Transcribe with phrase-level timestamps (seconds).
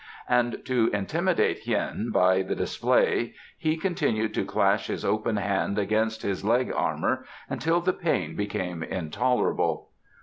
[0.27, 6.23] And to intimidate Hien by the display he continued to clash his open hand against
[6.23, 9.89] his leg armour until the pain became intolerable.